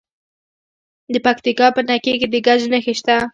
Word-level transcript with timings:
د 1.13 1.15
پکتیکا 1.25 1.67
په 1.75 1.81
نکې 1.89 2.13
کې 2.19 2.27
د 2.33 2.35
ګچ 2.45 2.61
نښې 2.71 2.93
شته. 2.99 3.17